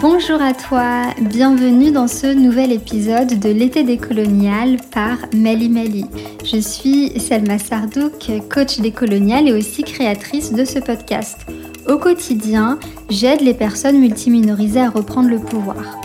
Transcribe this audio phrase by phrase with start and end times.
[0.00, 6.04] Bonjour à toi, bienvenue dans ce nouvel épisode de l'été décolonial par Mali Mali.
[6.44, 11.46] Je suis Selma Sardouk, coach décolonial et aussi créatrice de ce podcast.
[11.88, 12.78] Au quotidien,
[13.08, 15.98] j'aide les personnes multiminorisées à reprendre le pouvoir.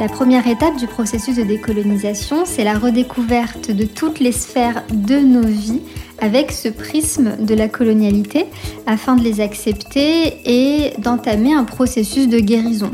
[0.00, 5.18] La première étape du processus de décolonisation, c'est la redécouverte de toutes les sphères de
[5.18, 5.82] nos vies
[6.20, 8.46] avec ce prisme de la colonialité
[8.86, 12.90] afin de les accepter et d'entamer un processus de guérison.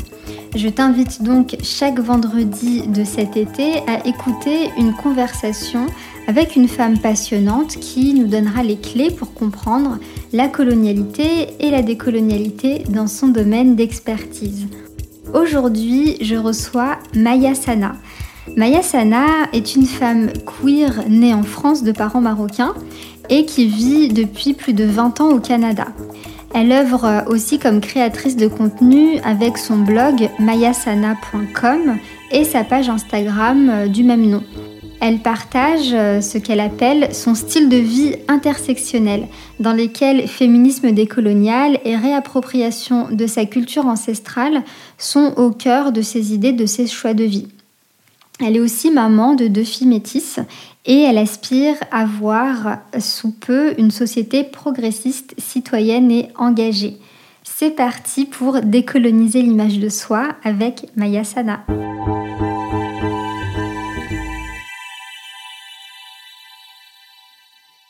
[0.55, 5.87] Je t'invite donc chaque vendredi de cet été à écouter une conversation
[6.27, 9.99] avec une femme passionnante qui nous donnera les clés pour comprendre
[10.35, 14.67] la colonialité et la décolonialité dans son domaine d'expertise.
[15.33, 17.95] Aujourd'hui, je reçois Maya Sana.
[18.55, 22.75] Maya Sana est une femme queer née en France de parents marocains
[23.31, 25.87] et qui vit depuis plus de 20 ans au Canada.
[26.55, 31.97] Elle œuvre aussi comme créatrice de contenu avec son blog mayasana.com
[32.31, 34.43] et sa page Instagram du même nom.
[35.01, 39.27] Elle partage ce qu'elle appelle son style de vie intersectionnel,
[39.59, 44.63] dans lequel féminisme décolonial et réappropriation de sa culture ancestrale
[44.99, 47.49] sont au cœur de ses idées, de ses choix de vie.
[48.41, 50.39] Elle est aussi maman de deux filles métisses
[50.85, 56.99] et elle aspire à voir sous peu une société progressiste, citoyenne et engagée.
[57.45, 61.65] C'est parti pour décoloniser l'image de soi avec Maya Sana.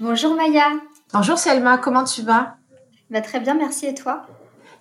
[0.01, 0.73] Bonjour Maya.
[1.13, 2.57] Bonjour Selma, comment tu vas?
[3.09, 4.27] Bah, Très bien, merci et toi?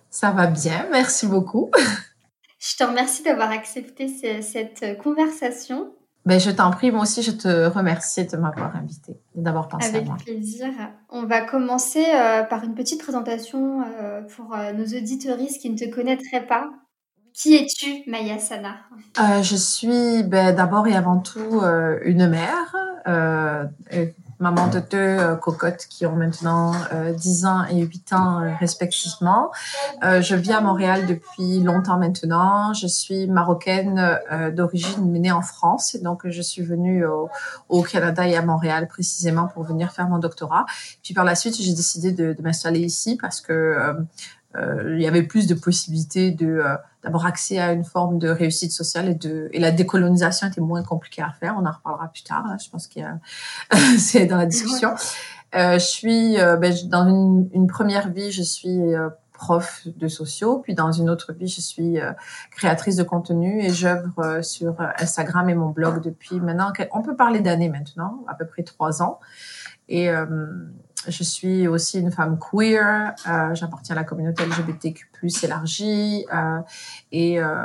[0.10, 1.72] Ça va bien, merci beaucoup.
[2.60, 4.08] Je te remercie d'avoir accepté
[4.42, 5.94] cette conversation.
[6.26, 9.96] Ben, je t'en prie, moi aussi, je te remercie de m'avoir invité et d'avoir pensé
[9.96, 10.14] à moi.
[10.14, 10.68] Avec plaisir.
[11.10, 15.78] On va commencer euh, par une petite présentation euh, pour euh, nos auditoristes qui ne
[15.78, 16.70] te connaîtraient pas.
[17.34, 18.76] Qui es-tu, Maya Sana
[19.42, 21.62] Je suis ben, d'abord et avant tout
[22.04, 22.76] une mère
[24.42, 28.54] maman de deux euh, cocottes qui ont maintenant euh, 10 ans et 8 ans euh,
[28.60, 29.52] respectivement.
[30.04, 32.74] Euh, je vis à Montréal depuis longtemps maintenant.
[32.74, 34.20] Je suis marocaine
[34.54, 35.96] d'origine, mais née en France.
[36.02, 37.06] Donc, je suis venue
[37.70, 40.66] au, Canada et à Montréal précisément pour venir faire mon doctorat.
[41.04, 43.96] Puis par la suite, j'ai décidé de, de m'installer ici parce que
[44.56, 46.64] euh, il y avait plus de possibilités de
[47.04, 50.62] euh, d'avoir accès à une forme de réussite sociale et de et la décolonisation était
[50.62, 51.56] moins compliquée à faire.
[51.60, 52.48] On en reparlera plus tard.
[52.48, 52.58] Là.
[52.64, 53.20] Je pense qu'il y a
[53.98, 54.94] c'est dans la discussion.
[55.54, 58.80] Euh, je suis euh, ben, dans une, une, première vie, je suis
[59.34, 61.98] prof de sociaux, puis dans une autre vie, je suis
[62.52, 66.72] créatrice de contenu et j'œuvre sur Instagram et mon blog depuis maintenant.
[66.94, 69.20] On peut parler d'années maintenant, à peu près trois ans.
[69.90, 70.10] Et
[71.08, 75.08] je suis aussi une femme queer, euh, j'appartiens à la communauté LGBTQ+,
[75.44, 76.60] élargie, euh,
[77.12, 77.56] et euh,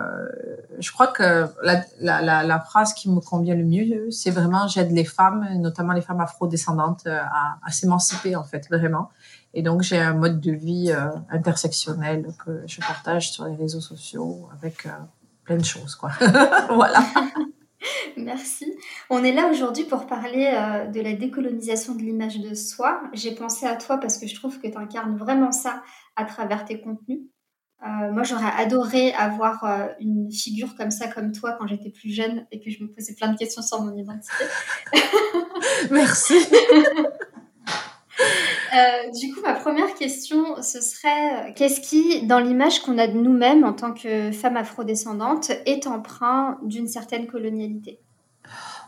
[0.79, 4.69] je crois que la, la, la, la, phrase qui me convient le mieux, c'est vraiment
[4.69, 9.11] j'aide les femmes, notamment les femmes afro-descendantes, euh, à, à s'émanciper en fait, vraiment.
[9.55, 13.81] Et donc j'ai un mode de vie euh, intersectionnel que je partage sur les réseaux
[13.81, 14.87] sociaux avec
[15.45, 16.11] plein de choses, quoi.
[16.71, 17.01] voilà.
[18.17, 18.75] Merci.
[19.11, 23.03] On est là aujourd'hui pour parler euh, de la décolonisation de l'image de soi.
[23.13, 25.83] J'ai pensé à toi parce que je trouve que tu incarnes vraiment ça
[26.17, 27.21] à travers tes contenus.
[27.83, 32.11] Euh, moi, j'aurais adoré avoir euh, une figure comme ça, comme toi, quand j'étais plus
[32.11, 34.45] jeune et que je me posais plein de questions sur mon identité.
[35.91, 36.35] Merci.
[38.77, 43.17] Euh, du coup, ma première question, ce serait qu'est-ce qui, dans l'image qu'on a de
[43.17, 48.01] nous-mêmes en tant que femmes afrodescendantes, est empreint d'une certaine colonialité?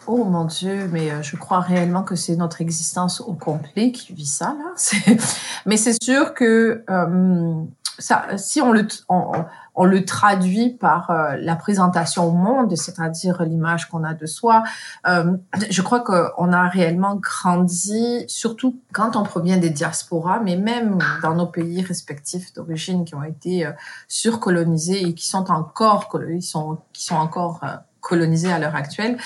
[0.07, 4.15] Oh mon Dieu, mais euh, je crois réellement que c'est notre existence au complet qui
[4.15, 5.15] vit ça là.
[5.67, 7.65] Mais c'est sûr que euh,
[7.99, 13.89] ça, si on le, on, le traduit par euh, la présentation au monde, c'est-à-dire l'image
[13.89, 14.63] qu'on a de soi,
[15.07, 15.37] euh,
[15.71, 21.35] je crois qu'on a réellement grandi, surtout quand on provient des diasporas, mais même dans
[21.35, 23.73] nos pays respectifs d'origine qui ont été euh,
[24.07, 27.61] surcolonisés et qui sont encore, qui sont, qui sont encore
[28.01, 29.19] colonisés à l'heure actuelle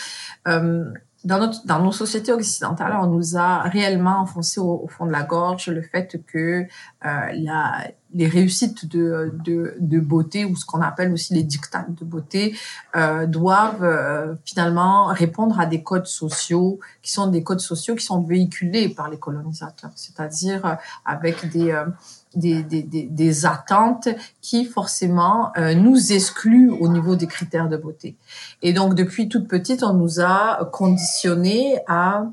[1.24, 5.22] dans, notre, dans nos sociétés occidentales, on nous a réellement enfoncé au, fond de la
[5.22, 6.66] gorge le fait que
[7.04, 7.84] la,
[8.14, 12.54] les réussites de, de, de, beauté ou ce qu'on appelle aussi les dictats de beauté
[12.96, 18.04] euh, doivent euh, finalement répondre à des codes sociaux qui sont des codes sociaux qui
[18.04, 21.86] sont véhiculés par les colonisateurs, c'est-à-dire euh, avec des euh,
[22.34, 24.08] des, des, des, attentes
[24.40, 28.16] qui forcément euh, nous excluent au niveau des critères de beauté.
[28.62, 32.24] Et donc depuis toute petite, on nous a conditionné à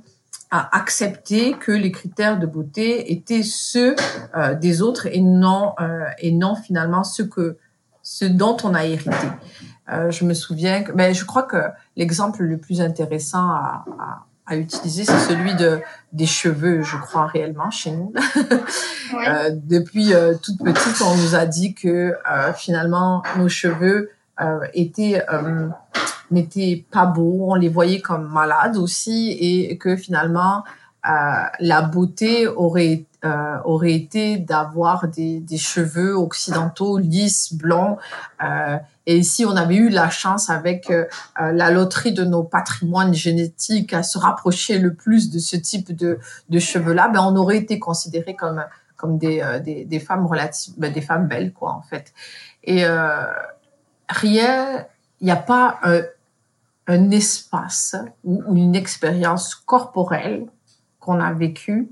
[0.51, 3.95] à accepter que les critères de beauté étaient ceux
[4.35, 7.57] euh, des autres et non euh, et non finalement ceux que
[8.01, 9.27] ce dont on a hérité.
[9.91, 11.57] Euh, je me souviens que, ben, je crois que
[11.95, 15.79] l'exemple le plus intéressant à, à, à utiliser, c'est celui de
[16.11, 18.13] des cheveux, je crois réellement chez nous.
[19.11, 19.27] Ouais.
[19.27, 24.59] euh, depuis euh, toute petite, on nous a dit que euh, finalement nos cheveux euh,
[24.75, 25.25] étaient
[26.31, 30.63] n'étaient pas beaux, on les voyait comme malades aussi, et que finalement
[31.03, 37.97] la beauté aurait euh, aurait été d'avoir des, des, cheveux occidentaux lisses, blonds.
[38.41, 41.05] Euh, et si on avait eu la chance avec euh,
[41.37, 46.19] la loterie de nos patrimoines génétiques à se rapprocher le plus de ce type de,
[46.49, 48.63] de cheveux-là, ben on aurait été considérés comme
[48.95, 52.13] comme des, euh, des, femmes relatives, ben des femmes belles quoi en fait.
[52.63, 53.25] Et euh,
[54.07, 54.85] rien,
[55.19, 55.79] il n'y a pas
[56.89, 60.47] un, espace ou, ou une expérience corporelle
[60.99, 61.89] qu'on a vécue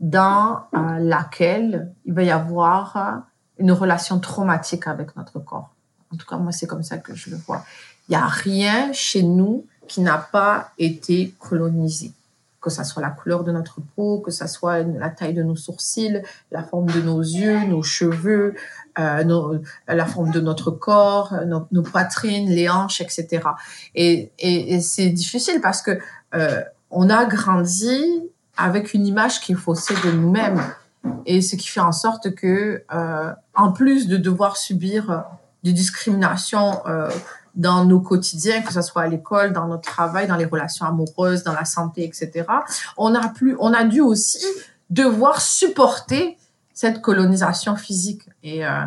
[0.00, 3.18] dans euh, laquelle il va y avoir euh,
[3.58, 5.74] une relation traumatique avec notre corps.
[6.12, 7.64] En tout cas, moi, c'est comme ça que je le vois.
[8.08, 12.12] Il n'y a rien chez nous qui n'a pas été colonisé.
[12.60, 15.56] Que ça soit la couleur de notre peau, que ça soit la taille de nos
[15.56, 18.54] sourcils, la forme de nos yeux, nos cheveux,
[18.98, 19.56] euh, nos,
[19.88, 23.42] la forme de notre corps, nos, nos poitrines, les hanches, etc.
[23.94, 25.98] Et, et, et c'est difficile parce que
[26.34, 30.60] euh, on a grandi avec une image qui est faussée de nous-mêmes.
[31.24, 35.18] Et ce qui fait en sorte que, euh, en plus de devoir subir euh,
[35.62, 37.08] des discriminations euh,
[37.54, 41.42] dans nos quotidiens, que ce soit à l'école, dans notre travail, dans les relations amoureuses,
[41.42, 42.44] dans la santé, etc.,
[42.96, 44.44] on a plus, on a dû aussi
[44.88, 46.38] devoir supporter
[46.72, 48.22] cette colonisation physique.
[48.42, 48.84] Et, euh,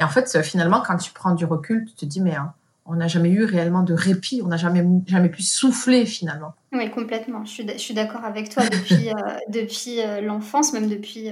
[0.00, 2.54] en fait, finalement, quand tu prends du recul, tu te dis, mais hein,
[2.86, 6.54] on n'a jamais eu réellement de répit, on n'a jamais, jamais pu souffler finalement.
[6.72, 7.44] Oui, complètement.
[7.44, 11.30] Je suis, d'accord avec toi depuis, euh, depuis euh, l'enfance, même depuis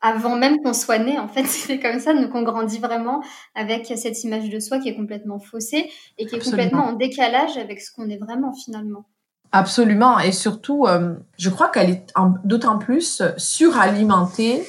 [0.00, 1.18] avant même qu'on soit né.
[1.18, 3.22] En fait, c'est comme ça, donc on grandit vraiment
[3.54, 6.62] avec cette image de soi qui est complètement faussée et qui est Absolument.
[6.62, 9.04] complètement en décalage avec ce qu'on est vraiment finalement.
[9.52, 10.18] Absolument.
[10.18, 12.12] Et surtout, euh, je crois qu'elle est
[12.44, 14.62] d'autant plus suralimentée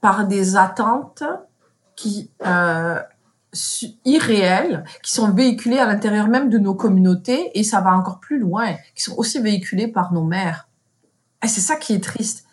[0.00, 1.22] par des attentes
[1.96, 3.00] qui euh,
[4.04, 8.38] irréels qui sont véhiculés à l'intérieur même de nos communautés et ça va encore plus
[8.38, 10.68] loin, qui sont aussi véhiculés par nos mères.
[11.42, 12.44] Et c'est ça qui est triste.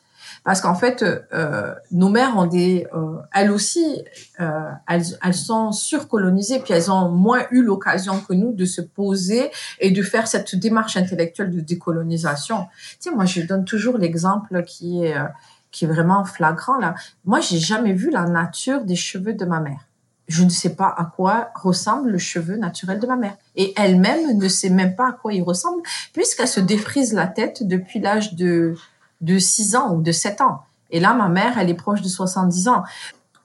[0.45, 4.03] Parce qu'en fait, euh, nos mères ont des, euh, elles aussi,
[4.39, 8.81] euh, elles, elles sont surcolonisées, puis elles ont moins eu l'occasion que nous de se
[8.81, 9.49] poser
[9.79, 12.67] et de faire cette démarche intellectuelle de décolonisation.
[13.01, 15.23] Tu sais, moi, je donne toujours l'exemple qui est, euh,
[15.71, 16.93] qui est vraiment flagrant là.
[17.25, 19.87] Moi, j'ai jamais vu la nature des cheveux de ma mère
[20.27, 23.37] je ne sais pas à quoi ressemble le cheveu naturel de ma mère.
[23.55, 25.83] Et elle-même ne sait même pas à quoi il ressemble,
[26.13, 28.75] puisqu'elle se défrise la tête depuis l'âge de,
[29.21, 30.61] de 6 ans ou de 7 ans.
[30.91, 32.83] Et là, ma mère, elle est proche de 70 ans.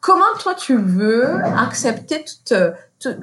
[0.01, 2.55] Comment toi, tu veux accepter toute,
[2.99, 3.19] toute,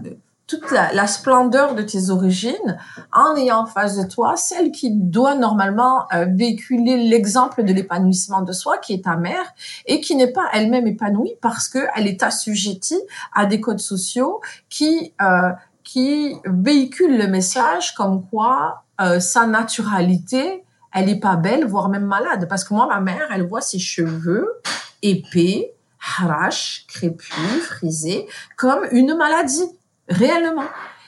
[0.47, 2.77] toute la, splendeur de tes origines
[3.11, 8.41] en ayant en face de toi celle qui doit normalement euh, véhiculer l'exemple de l'épanouissement
[8.41, 9.53] de soi, qui est ta mère,
[9.85, 13.01] et qui n'est pas elle-même épanouie parce qu'elle est assujettie
[13.33, 14.39] à des codes sociaux
[14.69, 15.51] qui, euh,
[15.83, 20.63] qui véhiculent le message comme quoi euh, sa naturalité,
[20.97, 22.47] elle est pas belle, voire même malade.
[22.49, 24.61] Parce que moi, ma mère, elle voit ses cheveux
[25.01, 25.73] épais,
[26.17, 29.69] harash, crépus, frisés, comme une maladie
[30.09, 30.65] réellement.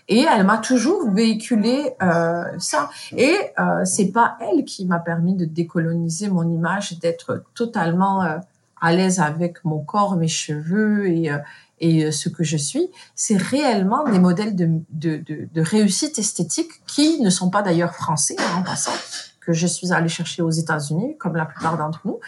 [0.07, 2.89] Et elle m'a toujours véhiculé euh, ça.
[3.15, 8.37] Et euh, c'est pas elle qui m'a permis de décoloniser mon image, d'être totalement euh,
[8.81, 12.89] à l'aise avec mon corps, mes cheveux et, euh, ce que je suis.
[13.15, 18.63] C'est réellement des modèles de, réussite esthétique qui ne sont pas d'ailleurs français hein, en
[18.63, 18.91] passant
[19.51, 22.19] que je suis allée chercher aux États-Unis, comme la plupart d'entre nous.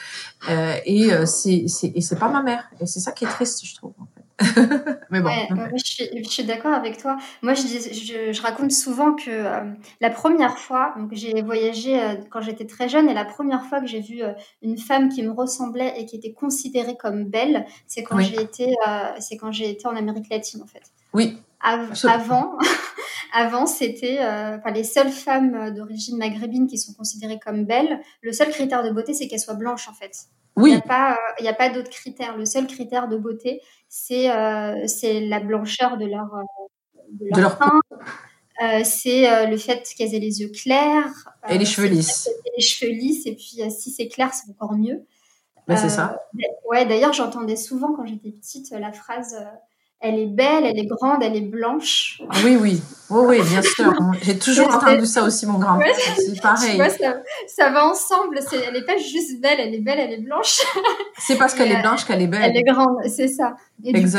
[0.50, 2.70] Euh, et euh, c'est pas ma mère.
[2.80, 3.94] Et c'est ça qui est triste, je trouve.
[4.00, 4.22] En fait.
[5.10, 5.30] Mais bon.
[5.30, 7.18] Ouais, je suis, je suis d'accord avec toi.
[7.42, 12.16] Moi, je, je, je, raconte souvent que euh, la première fois, donc j'ai voyagé euh,
[12.30, 15.24] quand j'étais très jeune, et la première fois que j'ai vu euh, une femme qui
[15.24, 18.26] me ressemblait et qui était considérée comme belle, c'est quand oui.
[18.26, 18.76] j'ai été,
[19.20, 20.84] c'est quand j'ai été en Amérique latine, en fait.
[21.14, 21.38] Oui.
[21.64, 22.58] Av avant,
[23.32, 28.00] avant, c'était enfin les seules femmes d'origine maghrébine qui sont considérées comme belles.
[28.22, 30.12] Le seul critère de beauté, c'est qu'elles soient blanches, en fait.
[30.58, 30.72] Oui.
[30.72, 32.38] Il n'y a pas, a pas d'autres critères.
[32.38, 36.30] Le seul critère de beauté, c'est euh, la blancheur de leur
[37.10, 37.80] de leur, de leur teint.
[38.62, 41.34] Euh, c'est le fait qu'elles aient les yeux clairs.
[41.50, 42.30] Et les cheveux lisses.
[42.58, 43.26] Les cheveux lisses.
[43.26, 45.06] Et puis, si c'est clair, c'est encore mieux.
[45.68, 46.22] Ben, c'est ça.
[46.70, 49.36] Ouais, d'ailleurs, j'entendais souvent quand j'étais petite la phrase
[50.02, 52.22] elle est belle, elle est grande, elle est blanche.
[52.28, 52.82] Ah oui, oui,
[53.12, 53.94] oui, oui, bien sûr.
[54.24, 55.94] J'ai toujours entendu ça aussi, mon grand-père.
[56.16, 56.82] c'est pareil.
[57.48, 58.40] ça, va ensemble.
[58.52, 60.60] elle n'est pas juste belle, elle est belle, elle est blanche.
[61.20, 62.42] C'est parce qu'elle est blanche qu'elle est belle.
[62.44, 63.56] Elle est grande, c'est ça.
[63.84, 64.18] Et du coup,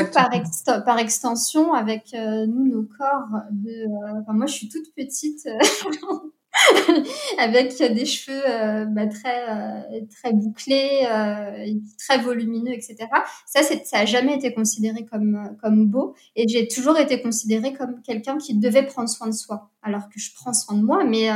[0.85, 5.49] par, extension, avec euh, nous, nos corps, de, euh, moi, je suis toute petite.
[7.39, 11.67] avec des cheveux euh, bah, très euh, très bouclés, euh,
[11.99, 12.97] très volumineux, etc.
[13.47, 18.03] Ça, ça a jamais été considéré comme comme beau, et j'ai toujours été considérée comme
[18.03, 21.29] quelqu'un qui devait prendre soin de soi, alors que je prends soin de moi, mais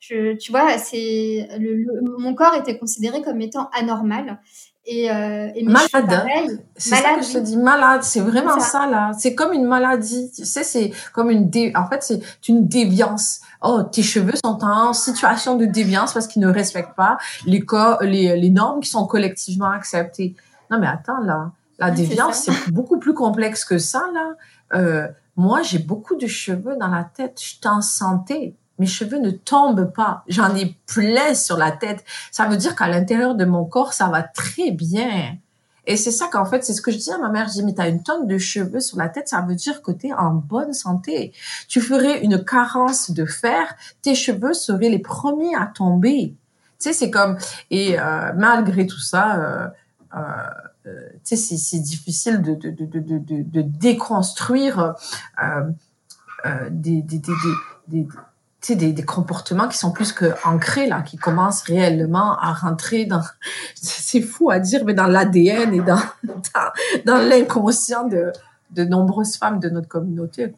[0.00, 1.48] je, tu vois, c'est
[2.18, 4.40] mon corps était considéré comme étant anormal.
[4.86, 6.60] Et, euh, et malade.
[6.76, 8.04] C'est ça que je te dis, malade.
[8.04, 8.86] C'est vraiment ça.
[8.86, 9.10] là.
[9.18, 10.30] C'est comme une maladie.
[10.34, 11.72] Tu sais, c'est comme une dé...
[11.74, 13.40] en fait, c'est une déviance.
[13.62, 18.02] Oh, tes cheveux sont en situation de déviance parce qu'ils ne respectent pas les, corps,
[18.02, 20.34] les, les normes qui sont collectivement acceptées.
[20.70, 21.52] Non, mais attends, là.
[21.78, 24.32] La déviance, c'est beaucoup plus complexe que ça, là.
[24.74, 27.38] Euh, moi, j'ai beaucoup de cheveux dans la tête.
[27.40, 30.22] Je suis en santé mes cheveux ne tombent pas.
[30.28, 32.04] J'en ai plein sur la tête.
[32.30, 35.36] Ça veut dire qu'à l'intérieur de mon corps, ça va très bien.
[35.86, 37.48] Et c'est ça qu'en fait, c'est ce que je dis à ma mère.
[37.48, 39.92] Je dis, mais t'as une tonne de cheveux sur la tête, ça veut dire que
[39.92, 41.32] t'es en bonne santé.
[41.68, 46.34] Tu ferais une carence de fer, tes cheveux seraient les premiers à tomber.
[46.78, 47.38] Tu sais, c'est comme,
[47.70, 49.68] et euh, malgré tout ça, euh,
[50.16, 54.94] euh, tu sais, c'est difficile de, de, de, de, de, déconstruire
[56.70, 57.32] des, des, des,
[57.88, 58.06] des
[58.74, 63.22] des, des, comportements qui sont plus que ancrés là, qui commencent réellement à rentrer dans,
[63.74, 66.00] c'est fou à dire, mais dans l'ADN et dans,
[67.04, 68.32] dans, l'inconscient de,
[68.70, 70.54] de nombreuses femmes de notre communauté.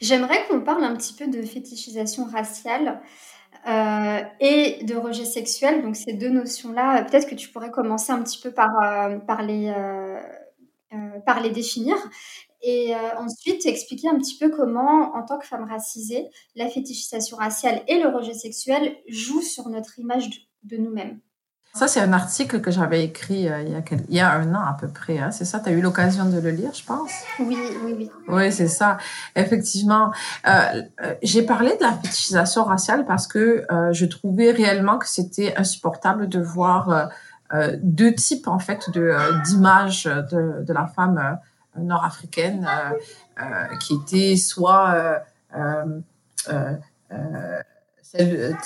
[0.00, 3.00] J'aimerais qu'on parle un petit peu de fétichisation raciale
[3.66, 5.82] euh, et de rejet sexuel.
[5.82, 9.42] Donc ces deux notions-là, peut-être que tu pourrais commencer un petit peu par, euh, par,
[9.42, 10.20] les, euh,
[11.26, 11.96] par les définir
[12.62, 17.36] et euh, ensuite expliquer un petit peu comment, en tant que femme racisée, la fétichisation
[17.36, 20.28] raciale et le rejet sexuel jouent sur notre image
[20.64, 21.20] de, nous-mêmes.
[21.74, 24.54] Ça, c'est un article que j'avais écrit euh, il, y a il, y a un
[24.54, 25.18] an à peu près.
[25.18, 25.30] Hein.
[25.30, 27.12] C'est ça, tu as eu l'occasion de le lire, je pense?
[27.38, 28.10] Oui, oui, oui.
[28.26, 28.98] Oui, c'est ça.
[29.36, 30.10] Effectivement,
[30.48, 30.82] euh,
[31.22, 36.40] j'ai parlé de la fétichisation raciale parce que je trouvais réellement que c'était insupportable de
[36.40, 37.10] voir
[37.82, 38.90] deux types, en fait,
[39.46, 41.38] d'images de, de, la femme
[41.76, 45.22] nord-africaine euh, euh, qui était soit
[45.54, 46.76] euh,
[48.02, 48.56] celle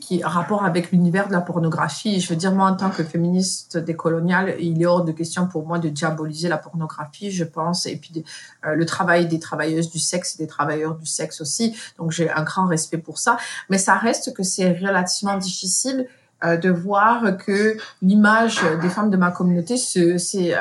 [0.00, 2.20] qui rapport avec l'univers de la pornographie.
[2.20, 5.66] Je veux dire, moi, en tant que féministe décoloniale, il est hors de question pour
[5.66, 8.24] moi de diaboliser la pornographie, je pense, et puis
[8.62, 11.74] le travail des travailleuses du sexe et des travailleurs du sexe aussi.
[11.98, 13.38] Donc, j'ai un grand respect pour ça.
[13.70, 16.06] Mais ça reste que c'est relativement difficile
[16.44, 20.54] de voir que l'image des femmes de ma communauté, c'est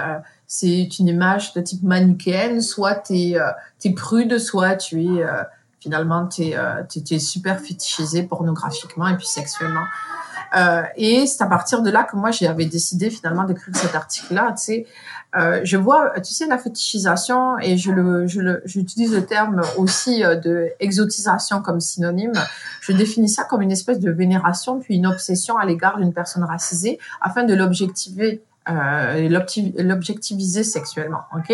[0.52, 5.44] c'est une image de type manichéenne, soit tu es, euh, prude, soit tu es euh,
[5.80, 9.86] finalement tu es, euh, super fétichisé pornographiquement et puis sexuellement.
[10.96, 14.56] Et c'est à partir de là que moi j'avais décidé finalement d'écrire cet article-là.
[14.58, 14.88] Tu sais,
[15.64, 20.22] je vois, tu sais, la fétichisation et je le, je le, j'utilise le terme aussi
[20.22, 22.34] de exotisation comme synonyme.
[22.82, 26.44] Je définis ça comme une espèce de vénération puis une obsession à l'égard d'une personne
[26.44, 29.30] racisée afin de l'objectiver euh,
[29.78, 31.22] l'objectiviser sexuellement.
[31.36, 31.52] Ok,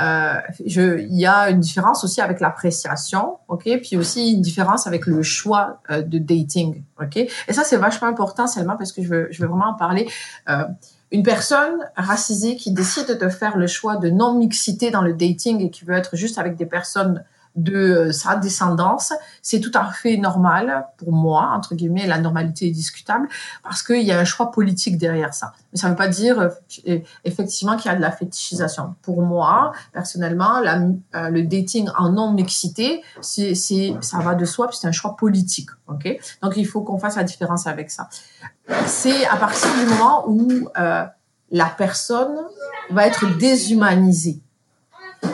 [0.00, 3.38] euh, il y a une différence aussi avec l'appréciation.
[3.48, 6.82] Ok, puis aussi une différence avec le choix euh, de dating.
[7.00, 9.74] Ok, et ça c'est vachement important seulement parce que je veux, je veux vraiment en
[9.74, 10.08] parler.
[11.10, 15.60] Une personne racisée qui décide de faire le choix de non mixité dans le dating
[15.64, 17.24] et qui veut être juste avec des personnes
[17.56, 19.12] de euh, sa descendance,
[19.42, 23.28] c'est tout à fait normal pour moi, entre guillemets, la normalité est discutable,
[23.62, 25.52] parce qu'il y a un choix politique derrière ça.
[25.72, 28.94] Mais ça ne veut pas dire euh, effectivement qu'il y a de la fétichisation.
[29.02, 35.16] Pour moi, personnellement, euh, le dating en non-mixité, ça va de soi, c'est un choix
[35.16, 35.70] politique.
[35.88, 36.18] ok?
[36.42, 38.08] Donc il faut qu'on fasse la différence avec ça.
[38.86, 40.68] C'est à partir du moment où
[41.50, 42.36] la personne
[42.90, 44.40] va être déshumanisée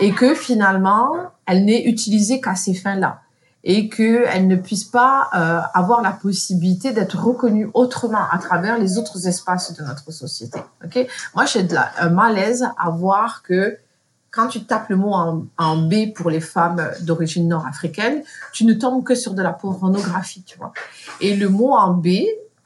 [0.01, 3.21] et que finalement, elle n'est utilisée qu'à ces fins-là
[3.65, 8.99] et qu'elle ne puisse pas euh, avoir la possibilité d'être reconnue autrement à travers les
[8.99, 10.61] autres espaces de notre société.
[10.85, 11.07] Ok?
[11.35, 11.67] Moi, j'ai
[11.99, 13.79] un malaise à voir que
[14.31, 18.23] quand tu tapes le mot en, en B pour les femmes d'origine nord-africaine,
[18.53, 20.73] tu ne tombes que sur de la pornographie, tu vois?
[21.21, 22.09] Et le mot en B,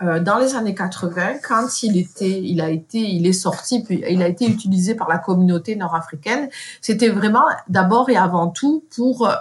[0.02, 4.04] euh, dans les années 80, quand il était, il a été, il est sorti, puis
[4.08, 6.48] il a été utilisé par la communauté nord-africaine,
[6.80, 9.32] c'était vraiment d'abord et avant tout pour, euh,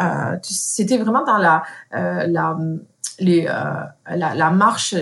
[0.00, 1.62] euh, c'était vraiment dans la,
[1.94, 2.56] euh, la
[3.18, 4.94] les, euh, la, la, marche,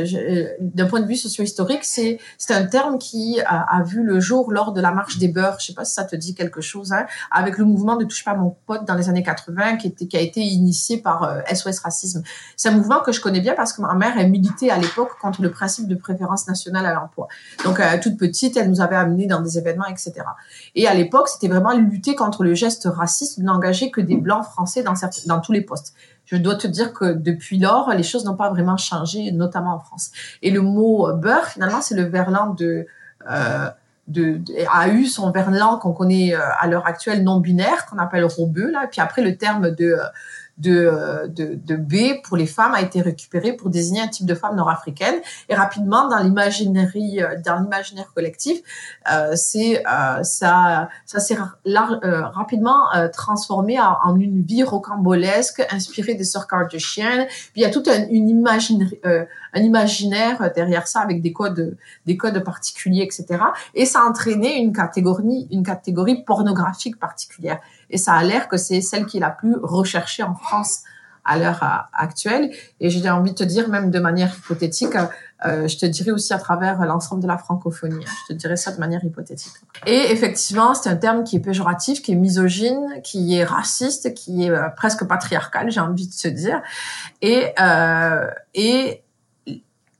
[0.60, 2.18] d'un point de vue socio-historique, c'est
[2.50, 5.58] un terme qui a, a, vu le jour lors de la marche des beurs.
[5.60, 8.24] Je sais pas si ça te dit quelque chose, hein, avec le mouvement de touche
[8.24, 11.80] pas mon pote dans les années 80, qui était qui a été initié par SOS
[11.80, 12.22] Racisme.
[12.56, 15.18] C'est un mouvement que je connais bien parce que ma mère elle militait à l'époque
[15.20, 17.28] contre le principe de préférence nationale à l'emploi.
[17.64, 20.14] Donc toute petite, elle nous avait amené dans des événements, etc.
[20.74, 24.44] Et à l'époque, c'était vraiment lutter contre le geste raciste de n'engager que des blancs
[24.44, 24.94] français dans,
[25.26, 25.94] dans tous les postes.
[26.26, 29.78] Je dois te dire que depuis lors, les choses n'ont pas vraiment changé, notamment en
[29.78, 30.10] France.
[30.42, 32.86] Et le mot beurre, finalement, c'est le verlan de,
[33.30, 33.70] euh,
[34.08, 34.40] de,
[34.72, 38.70] a eu son verlan qu'on connaît euh, à l'heure actuelle non binaire, qu'on appelle robeux,
[38.70, 38.84] là.
[38.84, 39.96] Et puis après, le terme de
[40.58, 44.34] de, de, de, B pour les femmes a été récupéré pour désigner un type de
[44.34, 45.16] femme nord-africaine.
[45.48, 48.60] Et rapidement, dans l'imaginaire, euh, dans l'imaginaire collectif,
[49.12, 56.14] euh, c'est euh, ça, ça s'est euh, rapidement euh, transformé en, une vie rocambolesque, inspirée
[56.14, 57.26] des sœurs Kardashian.
[57.26, 58.88] Puis il y a tout un, une imaginaire,
[59.56, 63.42] un imaginaire derrière ça avec des codes, des codes particuliers, etc.
[63.74, 67.58] Et ça a entraîné une catégorie, une catégorie pornographique particulière.
[67.90, 70.82] Et ça a l'air que c'est celle qui est la plus recherchée en France
[71.24, 72.52] à l'heure euh, actuelle.
[72.80, 74.94] Et j'ai envie de te dire, même de manière hypothétique,
[75.44, 78.04] euh, je te dirais aussi à travers l'ensemble de la francophonie.
[78.28, 79.52] Je te dirais ça de manière hypothétique.
[79.86, 84.44] Et effectivement, c'est un terme qui est péjoratif, qui est misogyne, qui est raciste, qui
[84.44, 86.62] est euh, presque patriarcal, j'ai envie de te dire.
[87.20, 89.02] Et, euh, et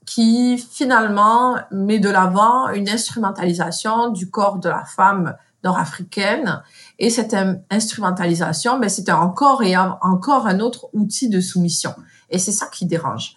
[0.06, 6.62] qui finalement met de l'avant une instrumentalisation du corps de la femme nord-africaine.
[6.98, 7.36] Et cette
[7.70, 11.94] instrumentalisation, ben, c'était encore et encore un autre outil de soumission.
[12.30, 13.36] Et c'est ça qui dérange.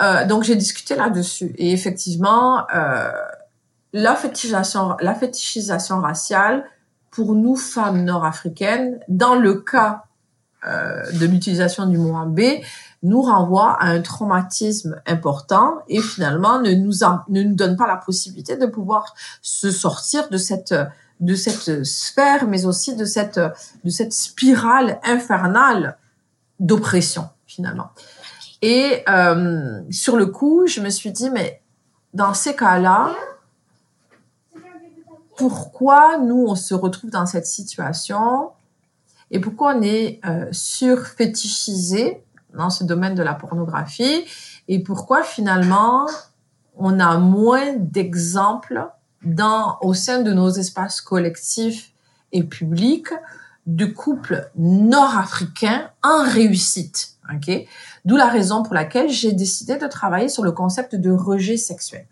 [0.00, 1.54] Euh, donc j'ai discuté là-dessus.
[1.56, 3.10] Et effectivement, euh,
[3.92, 6.64] la fétichisation, la fétichisation raciale,
[7.10, 10.04] pour nous femmes nord-africaines, dans le cas
[10.66, 12.40] euh, de l'utilisation du mot B,
[13.02, 16.92] nous renvoie à un traumatisme important et finalement ne nous,
[17.28, 20.74] ne nous donne pas la possibilité de pouvoir se sortir de cette
[21.20, 25.96] de cette sphère, mais aussi de cette, de cette spirale infernale
[26.60, 27.90] d'oppression, finalement.
[28.62, 31.62] Et euh, sur le coup, je me suis dit, mais
[32.14, 33.14] dans ces cas-là,
[35.36, 38.50] pourquoi nous, on se retrouve dans cette situation
[39.30, 42.22] et pourquoi on est euh, surfétichisé
[42.56, 44.24] dans ce domaine de la pornographie
[44.68, 46.06] et pourquoi finalement
[46.76, 48.88] on a moins d'exemples
[49.22, 51.92] dans, au sein de nos espaces collectifs
[52.32, 53.12] et publics
[53.66, 57.16] de couples nord-africains en réussite.
[57.34, 57.68] Okay?
[58.04, 62.06] D'où la raison pour laquelle j'ai décidé de travailler sur le concept de rejet sexuel.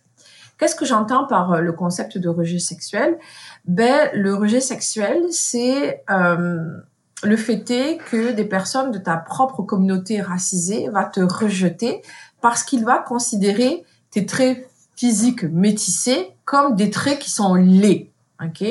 [0.59, 3.19] Qu'est-ce que j'entends par euh, le concept de rejet sexuel?
[3.65, 6.81] Ben, le rejet sexuel, c'est euh,
[7.25, 12.03] le fait est que des personnes de ta propre communauté racisée va te rejeter
[12.41, 18.11] parce qu'il va considérer tes traits physiques métissés comme des traits qui sont laids.
[18.43, 18.65] ok?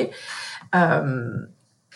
[0.74, 1.46] Euh,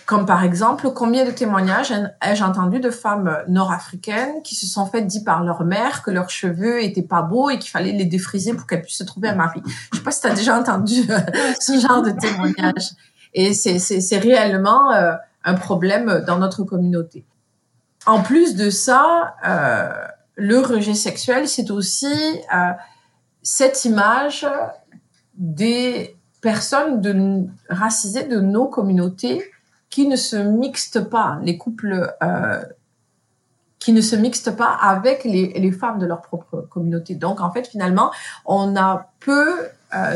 [0.06, 1.92] comme par exemple, combien de témoignages
[2.22, 6.30] ai-je entendu de femmes nord-africaines qui se sont faites dire par leur mère que leurs
[6.30, 9.34] cheveux étaient pas beaux et qu'il fallait les défriser pour qu'elles puissent se trouver un
[9.34, 9.60] mari?
[9.92, 11.02] Je sais pas si tu as déjà entendu
[11.60, 12.92] ce genre de témoignages.
[13.34, 15.12] Et c'est réellement euh,
[15.48, 17.24] un problème dans notre communauté.
[18.06, 20.06] En plus de ça, euh,
[20.36, 22.06] le rejet sexuel, c'est aussi
[22.54, 22.72] euh,
[23.42, 24.46] cette image
[25.34, 29.42] des personnes de, racisées de nos communautés
[29.88, 32.62] qui ne se mixent pas, les couples euh,
[33.78, 37.14] qui ne se mixent pas avec les, femmes de leur propre communauté.
[37.14, 38.10] Donc, en fait, finalement,
[38.44, 39.48] on a peu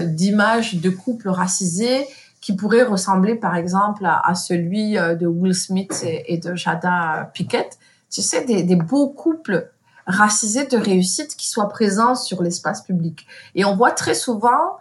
[0.02, 2.06] d'images de couples racisés
[2.42, 7.78] qui pourraient ressembler, par exemple, à, celui euh, de Will Smith et, de Jada Pickett.
[8.10, 9.70] Tu sais, des, des beaux couples
[10.06, 13.26] racisés de réussite qui soient présents sur l'espace public.
[13.54, 14.76] Et on voit très souvent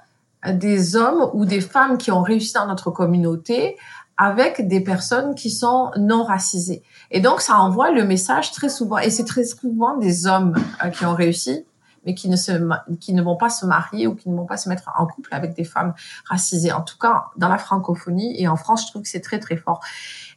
[0.46, 3.78] des hommes ou des femmes qui ont réussi dans notre communauté
[4.18, 6.84] avec des personnes qui sont non racisées.
[7.10, 10.90] Et donc, ça envoie le message très souvent, et c'est très souvent des hommes euh,
[10.90, 11.66] qui ont réussi,
[12.06, 12.52] mais qui ne se,
[13.00, 15.34] qui ne vont pas se marier ou qui ne vont pas se mettre en couple
[15.34, 15.94] avec des femmes
[16.26, 16.72] racisées.
[16.72, 19.58] En tout cas, dans la francophonie et en France, je trouve que c'est très, très
[19.58, 19.82] fort.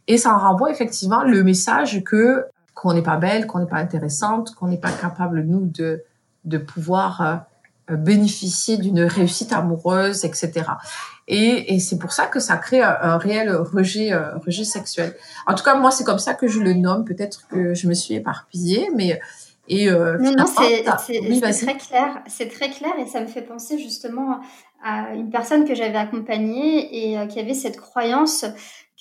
[0.07, 4.55] Et ça renvoie effectivement le message que, qu'on n'est pas belle, qu'on n'est pas intéressante,
[4.55, 6.05] qu'on n'est pas capable, nous, de,
[6.44, 7.37] de pouvoir euh,
[7.90, 10.64] euh, bénéficier d'une réussite amoureuse, etc.
[11.27, 15.14] Et, et c'est pour ça que ça crée un, réel rejet, euh, rejet sexuel.
[15.46, 17.05] En tout cas, moi, c'est comme ça que je le nomme.
[17.05, 19.20] Peut-être que je me suis éparpillée, mais
[19.68, 22.22] et euh, non, non, c'est très clair.
[22.27, 24.40] C'est très clair et ça me fait penser justement
[24.83, 28.44] à une personne que j'avais accompagnée et qui avait cette croyance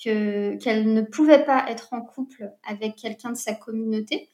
[0.02, 4.28] que qu'elle ne pouvait pas être en couple avec quelqu'un de sa communauté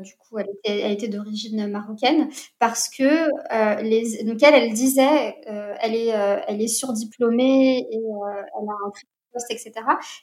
[0.00, 2.28] du coup, elle était, elle était d'origine marocaine,
[2.60, 6.14] parce que les, donc elle, elle disait, elle est,
[6.46, 8.90] elle est surdiplômée et elle a un
[9.32, 9.72] poste, etc.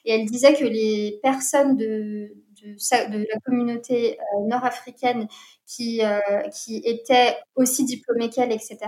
[0.04, 5.28] Et elle disait que les personnes de, de, de la communauté nord-africaine
[5.66, 6.00] qui,
[6.52, 8.78] qui étaient aussi diplômées qu'elle, etc.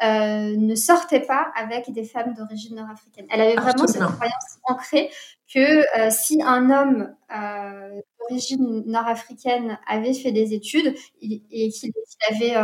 [0.00, 3.26] Euh, ne sortait pas avec des femmes d'origine nord-africaine.
[3.30, 5.10] Elle avait vraiment cette croyance ancrée
[5.52, 11.92] que euh, si un homme euh, d'origine nord-africaine avait fait des études et qu'il
[12.30, 12.54] avait,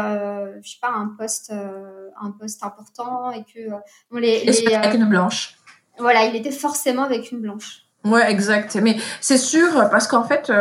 [0.63, 3.71] je sais pas, un poste, un poste important et que
[4.11, 5.57] bon, les, les une blanche.
[5.99, 7.83] Voilà, il était forcément avec une blanche.
[8.05, 8.77] Ouais, exact.
[8.83, 10.53] Mais c'est sûr parce qu'en fait,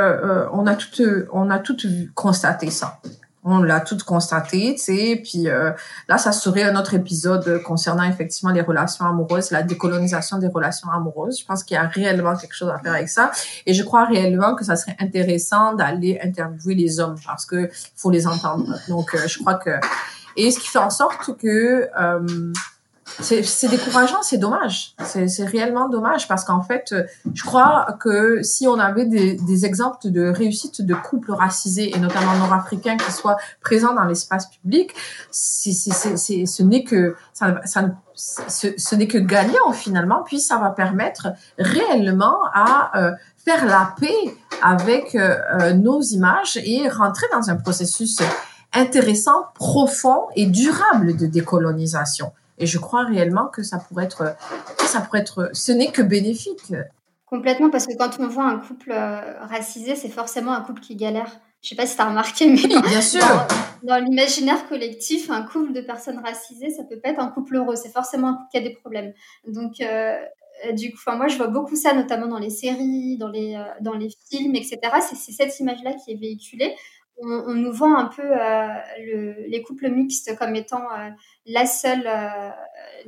[0.54, 1.76] on a tout, on a tout
[2.15, 3.00] constaté ça
[3.46, 5.22] on l'a tout constaté, tu sais.
[5.24, 5.72] Puis euh,
[6.08, 10.89] là, ça serait un autre épisode concernant effectivement les relations amoureuses, la décolonisation des relations
[10.89, 11.39] amoureuses.
[11.39, 13.32] Je pense qu'il y a réellement quelque chose à faire avec ça.
[13.65, 18.12] Et je crois réellement que ça serait intéressant d'aller interviewer les hommes parce que faut
[18.12, 18.80] les entendre.
[18.88, 19.72] Donc, euh, je crois que
[20.36, 22.54] et ce qui fait en sorte que euh,
[23.19, 24.95] c'est décourageant, c'est dommage.
[25.06, 26.93] C'est réellement dommage parce qu'en fait,
[27.34, 31.99] je crois que si on avait des, des exemples de réussite de couples racisés et
[31.99, 34.93] notamment nord-africains qui soient présents dans l'espace public,
[35.32, 41.30] ce n'est que ça, ça ce, ce n'est que gagnant finalement, puis ça va permettre
[41.58, 43.12] réellement à euh,
[43.43, 48.21] faire la paix avec euh, euh, nos images et rentrer dans un processus
[48.73, 52.32] intéressant, profond et durable de décolonisation.
[52.63, 54.38] Et je crois réellement que ça pourrait être,
[54.86, 56.73] ça pourrait être, ce n'est que bénéfique.
[57.26, 60.95] Complètement, parce que quand on voit un couple euh, racisé, c'est forcément un couple qui
[60.95, 61.30] galère.
[61.62, 63.19] Je sais pas si tu as remarqué, mais bien sûr.
[63.84, 67.76] dans, l'imaginaire collectif, un couple de personnes racisées, ça peut pas être un couple heureux.
[67.76, 69.12] C'est forcément un couple qui a des problèmes.
[69.45, 70.15] Donc, euh,
[70.71, 73.95] du coup, moi, je vois beaucoup ça, notamment dans les séries, dans les, euh, dans
[73.95, 74.80] les films, etc.
[75.02, 76.73] C'est cette image-là qui est véhiculée
[77.17, 78.67] on, nous vend un peu euh,
[78.99, 81.10] le, les couples mixtes comme étant euh,
[81.45, 82.49] la seule, euh,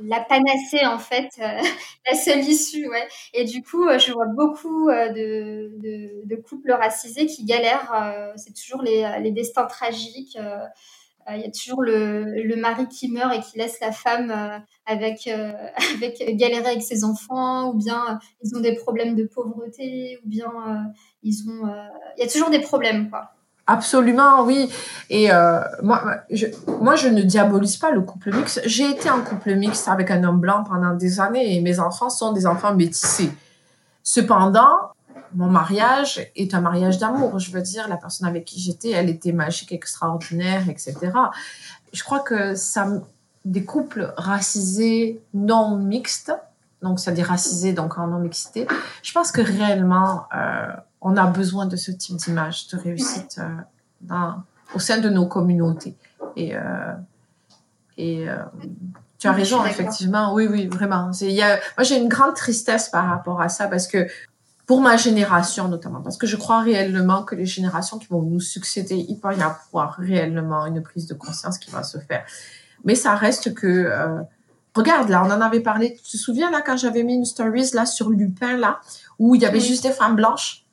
[0.00, 1.30] la panacée en fait,
[2.10, 2.88] la seule issue.
[2.88, 3.06] Ouais.
[3.34, 8.32] Et du coup, je vois beaucoup de, de, de, couples racisés qui galèrent.
[8.36, 10.38] c'est toujours les, les, destins tragiques.
[11.28, 15.26] Il y a toujours le, le, mari qui meurt et qui laisse la femme avec,
[15.94, 20.52] avec galérer avec ses enfants, ou bien ils ont des problèmes de pauvreté, ou bien
[21.22, 21.68] ils ont.
[22.16, 23.35] Il y a toujours des problèmes, quoi.
[23.66, 24.70] Absolument, oui.
[25.10, 26.46] Et euh, moi, je,
[26.80, 28.62] moi, je ne diabolise pas le couple mixte.
[28.64, 32.10] J'ai été en couple mixte avec un homme blanc pendant des années et mes enfants
[32.10, 33.32] sont des enfants métissés.
[34.04, 34.92] Cependant,
[35.34, 37.40] mon mariage est un mariage d'amour.
[37.40, 40.94] Je veux dire, la personne avec qui j'étais, elle était magique, extraordinaire, etc.
[41.92, 42.86] Je crois que ça,
[43.44, 46.32] des couples racisés non mixtes,
[46.82, 48.68] donc c'est-à-dire racisés, donc en non mixité,
[49.02, 50.68] je pense que réellement, euh,
[51.06, 53.48] on a besoin de ce type d'image de réussite euh,
[54.00, 54.42] dans,
[54.74, 55.96] au sein de nos communautés.
[56.34, 56.60] Et, euh,
[57.96, 58.38] et euh,
[59.16, 60.34] tu as raison, effectivement.
[60.34, 61.12] Oui, oui, vraiment.
[61.20, 64.08] Y a, moi, j'ai une grande tristesse par rapport à ça parce que
[64.66, 68.40] pour ma génération notamment, parce que je crois réellement que les générations qui vont nous
[68.40, 72.24] succéder, il peut y avoir réellement une prise de conscience qui va se faire.
[72.84, 74.24] Mais ça reste que,
[74.74, 77.70] regarde là, on en avait parlé, tu te souviens là quand j'avais mis une stories
[77.74, 78.80] là sur Lupin là,
[79.20, 80.65] où il y avait juste des femmes blanches?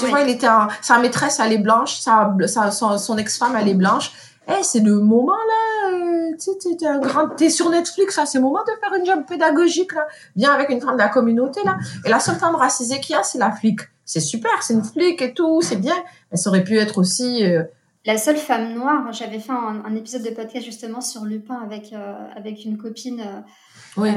[0.00, 0.48] Tu vois, il était
[0.82, 4.12] sa maîtresse, elle est blanche, sa, son, ex-femme, elle est blanche.
[4.48, 8.98] Eh, c'est le moment là, euh, t'es sur Netflix là, c'est le moment de faire
[8.98, 10.06] une job pédagogique là.
[10.34, 11.76] Viens avec une femme de la communauté là.
[12.04, 13.80] Et la seule femme racisée qu'il y a, c'est la flic.
[14.04, 15.94] C'est super, c'est une flic et tout, c'est bien.
[16.30, 17.44] Mais ça aurait pu être aussi.
[17.44, 17.62] Euh,
[18.06, 22.14] la seule femme noire, j'avais fait un, épisode de podcast justement sur Lupin avec, euh,
[22.34, 23.22] avec une copine.
[23.96, 24.10] oui.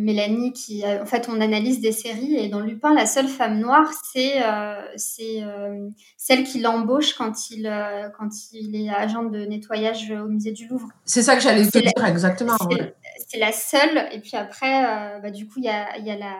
[0.00, 3.92] Mélanie qui, en fait, on analyse des séries et dans Lupin, la seule femme noire,
[4.12, 9.44] c'est euh, c'est euh, celle qui l'embauche quand il euh, quand il est agent de
[9.44, 10.88] nettoyage au musée du Louvre.
[11.04, 12.56] C'est ça que j'allais te dire exactement.
[13.28, 16.36] C'est la seule et puis après, bah, du coup, il y a, y a la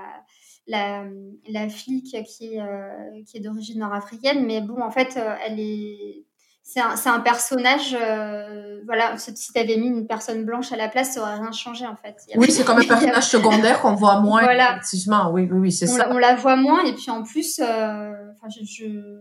[0.66, 1.04] la,
[1.48, 6.24] la flic qui est, qui est d'origine nord-africaine, mais bon, en fait, elle est
[6.72, 7.96] c'est un, un, personnage.
[8.00, 11.50] Euh, voilà, si tu avais mis une personne blanche à la place, ça aurait rien
[11.50, 12.16] changé en fait.
[12.36, 14.42] Oui, c'est comme un personnage secondaire qu'on voit moins.
[14.42, 14.76] Voilà.
[14.76, 16.08] Effectivement, oui, oui, oui c'est ça.
[16.10, 18.12] On la voit moins et puis en plus, euh,
[18.48, 19.20] je, je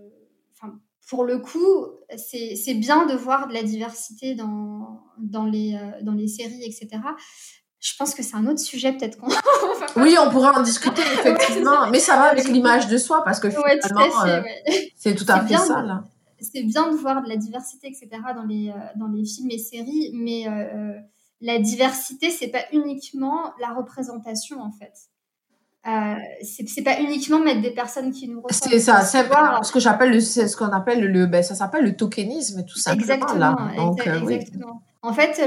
[1.10, 6.14] pour le coup, c'est bien de voir de la diversité dans, dans, les, euh, dans
[6.14, 7.02] les séries, etc.
[7.80, 9.30] Je pense que c'est un autre sujet, peut-être qu'on.
[9.96, 11.90] oui, on pourra en discuter, effectivement.
[11.90, 14.44] mais ça va avec l'image de soi, parce que finalement,
[14.96, 16.04] c'est tout à fait ça, là
[16.42, 18.10] c'est bien de voir de la diversité, etc.
[18.36, 20.94] dans les, euh, dans les films et séries, mais euh, euh,
[21.42, 24.94] la diversité, c'est pas uniquement la représentation, en fait.
[25.88, 28.74] euh, c'est pas uniquement mettre des personnes qui nous ressemblent.
[28.74, 29.24] C'est ça, c'est
[29.64, 33.02] ce que j'appelle ce qu'on appelle le, ben, ça s'appelle le tokenisme, tout simplement.
[33.02, 34.82] Exactement, Donc, euh, exactement.
[35.02, 35.40] En fait,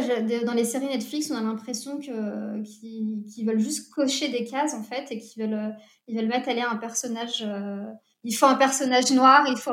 [0.46, 4.82] dans les séries Netflix, on a l'impression que qu'ils veulent juste cocher des cases en
[4.82, 5.76] fait et qu'ils veulent
[6.08, 7.44] ils veulent mettre aller un personnage.
[7.46, 7.84] Euh,
[8.24, 9.72] il faut un personnage noir, il faut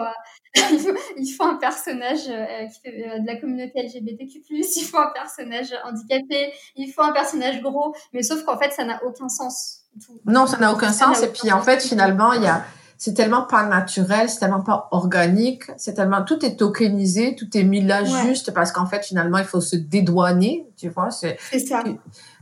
[1.17, 5.73] il faut un personnage euh, qui fait de la communauté LGBTQ+, il faut un personnage
[5.85, 9.83] handicapé, il faut un personnage gros, mais sauf qu'en fait, ça n'a aucun sens.
[10.25, 11.21] Non, ça n'a aucun sens.
[11.23, 12.63] Et puis, en fait, finalement, il y a,
[12.97, 17.63] c'est tellement pas naturel, c'est tellement pas organique, c'est tellement, tout est tokenisé, tout est
[17.63, 21.09] mis là juste parce qu'en fait, finalement, il faut se dédouaner, tu vois.
[21.11, 21.83] C'est ça.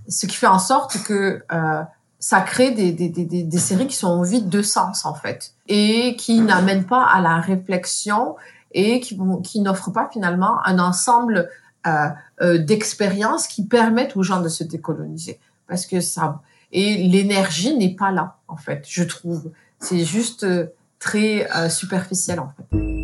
[0.07, 1.81] Ce qui fait en sorte que, euh,
[2.19, 6.15] ça crée des, des, des, des, séries qui sont vides de sens, en fait, et
[6.15, 8.35] qui n'amènent pas à la réflexion
[8.71, 11.49] et qui, qui n'offrent pas finalement un ensemble
[11.85, 12.09] euh,
[12.41, 15.39] euh, d'expériences qui permettent aux gens de se décoloniser.
[15.67, 19.51] Parce que ça, et l'énergie n'est pas là, en fait, je trouve.
[19.79, 20.67] C'est juste euh,
[20.99, 22.96] très euh, superficiel, en fait.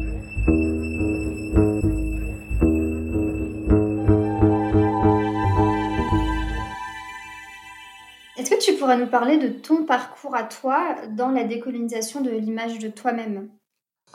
[8.64, 12.88] Tu pourrais nous parler de ton parcours à toi dans la décolonisation de l'image de
[12.88, 13.50] toi-même?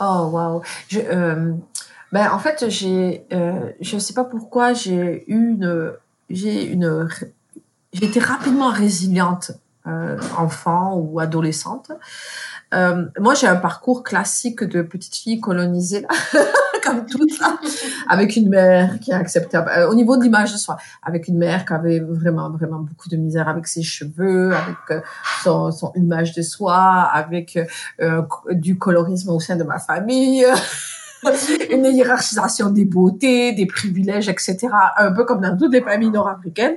[0.00, 0.62] Oh.
[0.88, 1.54] Je, euh,
[2.12, 5.92] ben, en fait, euh, je ne sais pas pourquoi, j'ai eu une,
[6.30, 7.08] j'ai une,
[7.92, 9.52] j'ai été rapidement résiliente
[9.87, 11.90] euh, enfant ou adolescente.
[12.72, 16.06] Moi, j'ai un parcours classique de petite fille colonisée,
[18.09, 19.70] avec une mère qui est acceptable.
[19.77, 23.09] Euh, au niveau de l'image de soi, avec une mère qui avait vraiment, vraiment beaucoup
[23.09, 25.01] de misère avec ses cheveux, avec euh,
[25.42, 27.59] son, son image de soi, avec
[28.01, 30.44] euh, du colorisme au sein de ma famille.
[31.70, 34.68] une hiérarchisation des beautés, des privilèges, etc.
[34.96, 36.76] Un peu comme dans toutes les familles nord-africaines.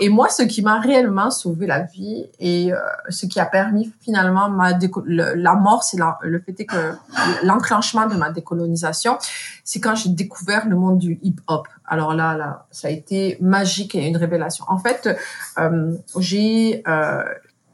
[0.00, 2.76] Et moi, ce qui m'a réellement sauvé la vie et euh,
[3.08, 4.72] ce qui a permis finalement ma
[5.04, 6.94] la mort, c'est le fait que
[7.42, 9.18] l'enclenchement de ma décolonisation,
[9.64, 11.66] c'est quand j'ai découvert le monde du hip-hop.
[11.86, 14.64] Alors là, là, ça a été magique et une révélation.
[14.68, 15.08] En fait,
[15.58, 17.22] euh, j'ai euh,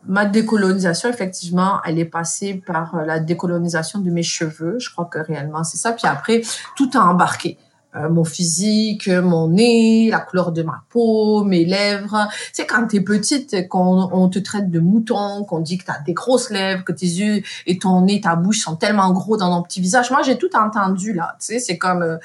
[0.06, 4.78] ma décolonisation, effectivement, elle est passée par euh, la décolonisation de mes cheveux.
[4.78, 5.92] Je crois que réellement, c'est ça.
[5.92, 6.42] Puis après,
[6.76, 7.58] tout a embarqué.
[7.96, 12.28] Euh, mon physique, mon nez, la couleur de ma peau, mes lèvres.
[12.52, 16.12] C'est quand t'es petite qu'on on te traite de mouton, qu'on dit que t'as des
[16.12, 19.62] grosses lèvres, que tes yeux et ton nez, ta bouche sont tellement gros dans ton
[19.62, 20.10] petit visage.
[20.10, 21.36] Moi, j'ai tout entendu là.
[21.38, 22.16] Tu sais, c'est comme euh,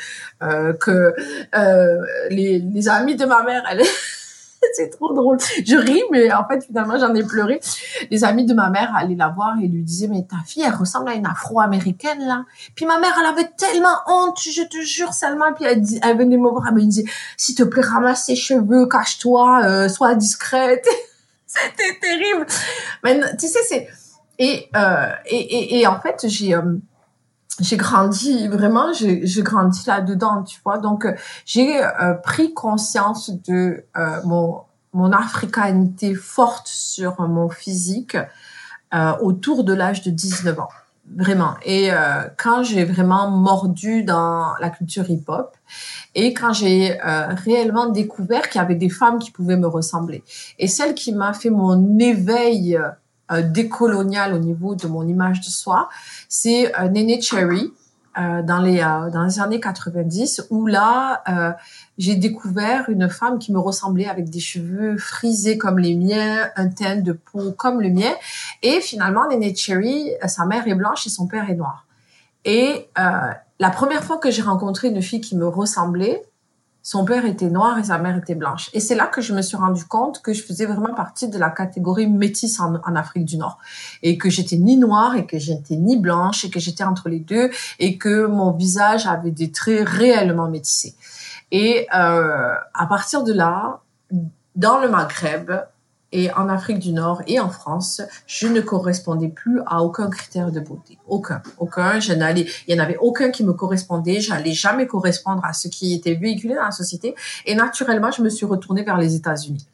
[0.41, 1.13] euh que
[1.55, 1.97] euh,
[2.31, 3.81] les, les amis de ma mère, elle
[4.73, 5.37] c'est trop drôle.
[5.65, 7.59] Je ris, mais en fait, finalement, j'en ai pleuré.
[8.09, 10.75] Les amis de ma mère allaient la voir et lui disaient, mais ta fille, elle
[10.75, 12.45] ressemble à une afro-américaine, là.
[12.75, 15.53] Puis ma mère, elle avait tellement honte, je te jure, seulement.
[15.53, 17.05] Puis elle, elle venait me voir, elle me disait,
[17.37, 20.87] s'il te plaît, ramasse tes cheveux, cache-toi, euh, sois discrète.
[21.45, 22.45] C'était terrible.
[23.03, 23.87] Mais tu sais, c'est...
[24.41, 26.55] Et, euh, et, et, et, en fait, j'ai...
[26.55, 26.61] Euh,
[27.59, 30.77] j'ai grandi vraiment j'ai grandi là dedans tu vois.
[30.77, 31.13] Donc euh,
[31.45, 34.61] j'ai euh, pris conscience de euh, mon
[34.93, 38.17] mon africanité forte sur mon physique
[39.21, 40.69] autour de l'âge de 19 ans
[41.15, 41.53] vraiment.
[41.63, 41.91] Et
[42.37, 45.55] quand j'ai vraiment mordu dans la culture hip-hop
[46.15, 50.23] et quand j'ai réellement découvert qu'il y avait des femmes qui pouvaient me ressembler.
[50.57, 52.79] Et celle qui m'a fait mon éveil
[53.41, 55.89] décolonial au niveau de mon image de soi
[56.27, 57.71] c'est euh, Nene Cherry
[58.17, 61.51] euh, dans les euh, dans les années 90 où là euh,
[61.99, 66.69] j'ai découvert une femme qui me ressemblait avec des cheveux frisés comme les miens, un
[66.69, 68.11] teint de peau comme le mien
[68.63, 71.85] et finalement Nene Cherry sa mère est blanche et son père est noir.
[72.45, 76.23] Et la première fois que j'ai rencontré une fille qui me ressemblait,
[76.89, 78.71] son père était noir et sa mère était blanche.
[78.73, 81.37] Et c'est là que je me suis rendu compte que je faisais vraiment partie de
[81.37, 83.59] la catégorie métisse en, Afrique du Nord.
[84.01, 87.19] Et que j'étais ni noire et que j'étais ni blanche et que j'étais entre les
[87.19, 90.95] deux et que mon visage avait des traits réellement métissés.
[91.51, 93.81] Et euh, à partir de là,
[94.55, 95.51] dans le Maghreb,
[96.11, 100.51] et en Afrique du Nord et en France, je ne correspondais plus à aucun critère
[100.51, 100.97] de beauté.
[101.07, 101.41] Aucun.
[101.57, 101.99] Aucun.
[101.99, 104.19] Je n'allais, il n'y en avait aucun qui me correspondait.
[104.19, 107.15] J'allais jamais correspondre à ce qui était véhiculé dans la société.
[107.45, 109.65] Et naturellement, je me suis retournée vers les États-Unis.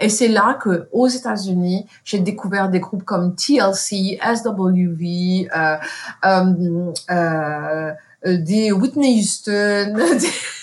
[0.00, 5.76] Et c'est là que, aux États-Unis, j'ai découvert des groupes comme TLC, SWV, euh,
[6.24, 7.92] euh, euh,
[8.24, 9.96] des Whitney Houston,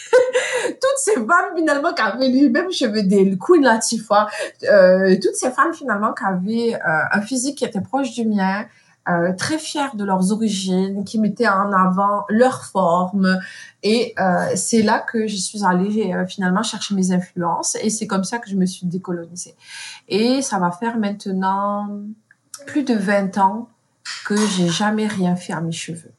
[1.04, 4.28] ces femmes finalement qui avaient les mêmes cheveux des Queen Latifah,
[4.64, 8.66] euh, toutes ces femmes finalement qui avaient euh, un physique qui était proche du mien,
[9.08, 13.40] euh, très fières de leurs origines, qui mettaient en avant leur forme.
[13.82, 18.24] Et euh, c'est là que je suis allée finalement chercher mes influences et c'est comme
[18.24, 19.56] ça que je me suis décolonisée.
[20.08, 21.88] Et ça va faire maintenant
[22.68, 23.70] plus de 20 ans
[24.26, 26.12] que j'ai jamais rien fait à mes cheveux.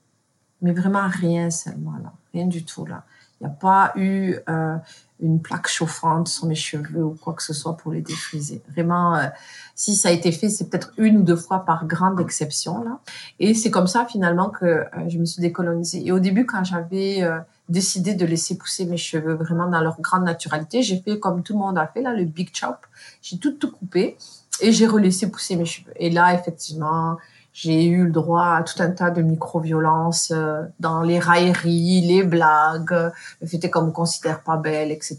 [0.62, 2.12] Mais vraiment rien seulement là.
[2.32, 3.04] Rien du tout là.
[3.40, 4.76] Il n'y a pas eu euh,
[5.20, 8.62] une plaque chauffante sur mes cheveux ou quoi que ce soit pour les défriser.
[8.72, 9.26] Vraiment, euh,
[9.74, 13.00] si ça a été fait, c'est peut-être une ou deux fois par grande exception là.
[13.38, 16.06] Et c'est comme ça finalement que euh, je me suis décolonisée.
[16.06, 17.22] Et au début, quand j'avais
[17.70, 21.54] décidé de laisser pousser mes cheveux vraiment dans leur grande naturalité, j'ai fait comme tout
[21.54, 22.76] le monde a fait là, le big chop.
[23.22, 24.18] J'ai tout tout coupé
[24.60, 25.92] et j'ai relaissé pousser mes cheveux.
[25.96, 27.16] Et là, effectivement,
[27.52, 32.22] j'ai eu le droit à tout un tas de micro-violences euh, dans les railleries, les
[32.22, 35.18] blagues, le fait qu'on me considère pas belle, etc.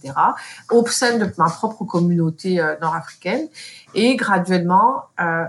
[0.69, 3.47] Au sein de ma propre communauté euh, nord-africaine.
[3.93, 5.45] Et graduellement, euh,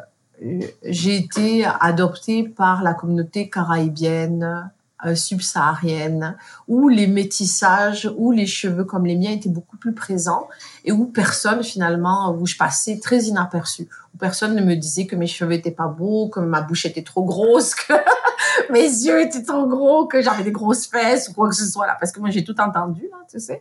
[0.84, 4.70] j'ai été adoptée par la communauté caraïbienne,
[5.04, 6.36] euh, subsaharienne,
[6.68, 10.48] où les métissages, où les cheveux comme les miens étaient beaucoup plus présents
[10.84, 15.16] et où personne finalement, où je passais très inaperçu, où personne ne me disait que
[15.16, 17.94] mes cheveux étaient pas beaux, que ma bouche était trop grosse, que
[18.72, 21.86] mes yeux étaient trop gros, que j'avais des grosses fesses ou quoi que ce soit
[21.86, 23.60] là, parce que moi j'ai tout entendu tu sais.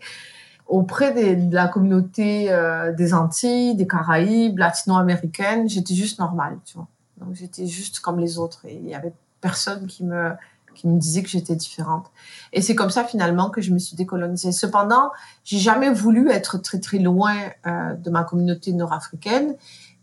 [0.67, 6.87] Auprès de la communauté euh, des Antilles, des Caraïbes, latino-américaines, j'étais juste normale, tu vois.
[7.17, 10.31] Donc j'étais juste comme les autres et il y avait personne qui me
[10.75, 12.07] qui me disait que j'étais différente.
[12.53, 14.51] Et c'est comme ça finalement que je me suis décolonisée.
[14.51, 15.11] Cependant,
[15.43, 17.35] j'ai jamais voulu être très très loin
[17.67, 19.55] euh, de ma communauté nord-africaine.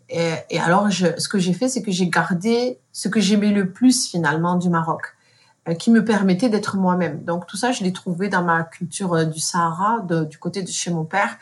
[0.08, 3.50] Et, et, alors, je, ce que j'ai fait, c'est que j'ai gardé ce que j'aimais
[3.50, 5.02] le plus finalement du Maroc,
[5.68, 7.24] euh, qui me permettait d'être moi-même.
[7.24, 10.62] Donc tout ça, je l'ai trouvé dans ma culture euh, du Sahara, de, du côté
[10.62, 11.36] de chez mon père,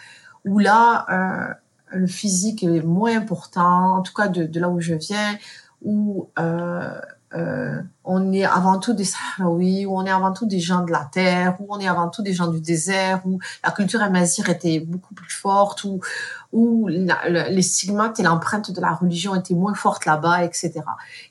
[0.45, 1.55] où là, euh,
[1.91, 5.39] le physique est moins important, en tout cas de, de là où je viens,
[5.83, 6.31] où
[7.35, 10.85] euh, euh, on est avant tout des Sahraouis, où on est avant tout des gens
[10.85, 14.03] de la terre, où on est avant tout des gens du désert, où la culture
[14.03, 16.01] amazigh était beaucoup plus forte, où,
[16.53, 20.83] où les stigmates et l'empreinte de la religion étaient moins fortes là-bas, etc.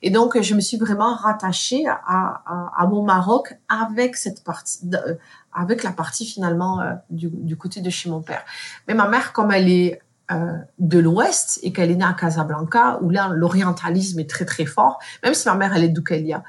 [0.02, 4.80] Et donc, je me suis vraiment rattachée à, à, à mon Maroc avec cette partie,
[4.84, 5.18] de,
[5.54, 8.44] avec la partie finalement euh, du, du côté de chez mon père.
[8.88, 13.00] Mais ma mère, comme elle est euh, de l'Ouest et qu'elle est née à Casablanca,
[13.02, 16.44] où là, l'orientalisme est très, très fort, même si ma mère, elle est d'Oukalia.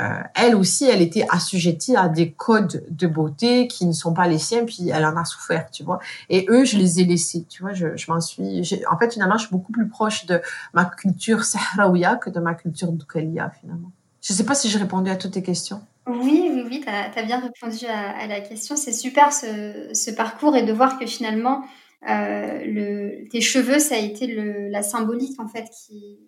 [0.00, 4.26] Euh, elle aussi, elle était assujettie à des codes de beauté qui ne sont pas
[4.26, 6.00] les siens, puis elle en a souffert, tu vois.
[6.28, 7.72] Et eux, je les ai laissés, tu vois.
[7.72, 8.62] Je, je m'en suis.
[8.90, 10.40] En fait, finalement, je suis beaucoup plus proche de
[10.72, 13.92] ma culture sahraouia que de ma culture d'Oukalia, finalement.
[14.20, 15.80] Je ne sais pas si j'ai répondu à toutes tes questions.
[16.06, 18.76] Oui, oui, oui, tu as, bien répondu à, la question.
[18.76, 21.62] C'est super ce, ce, parcours et de voir que finalement,
[22.06, 26.18] le, tes cheveux, ça a été le, la symbolique en fait qui,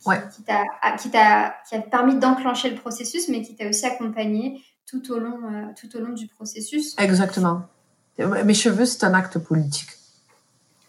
[0.00, 0.22] qui, ouais.
[0.34, 5.18] qui t'a qui a permis d'enclencher le processus, mais qui t'a aussi accompagné tout au
[5.18, 6.94] long euh, tout au long du processus.
[6.98, 7.62] Exactement.
[8.18, 9.90] Mes cheveux, c'est un acte politique.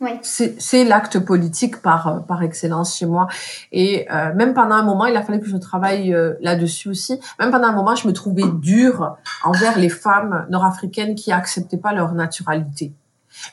[0.02, 0.12] Oui.
[0.24, 3.28] C'est l'acte politique par par excellence chez moi.
[3.72, 7.20] Et euh, même pendant un moment, il a fallu que je travaille euh, là-dessus aussi.
[7.38, 11.94] Même pendant un moment, je me trouvais dure envers les femmes nord-africaines qui acceptaient pas
[11.94, 12.94] leur naturalité.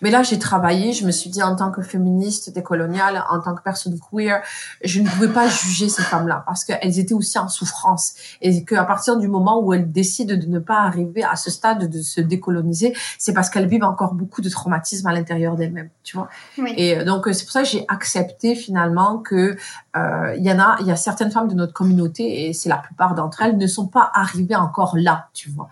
[0.02, 3.54] Mais là, j'ai travaillé, je me suis dit en tant que féministe décoloniale, en tant
[3.54, 4.42] que personne queer,
[4.82, 8.84] je ne pouvais pas juger ces femmes-là parce qu'elles étaient aussi en souffrance et qu'à
[8.84, 12.20] partir du moment où elles décident de ne pas arriver à ce stade de se
[12.20, 16.28] décoloniser, c'est parce qu'elles vivent encore beaucoup de traumatisme à l'intérieur d'elles-mêmes, tu vois.
[16.58, 16.74] Oui.
[16.76, 19.56] Et donc c'est pour ça que j'ai accepté finalement que
[19.96, 22.68] euh, il y en a, il y a certaines femmes de notre communauté et c'est
[22.68, 25.68] la plupart d'entre elles ne sont pas arrivées encore là, tu vois.